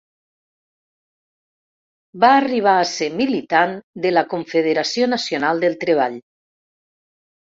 [2.23, 6.17] Va arribar a ser militant de la Confederació Nacional del Treball.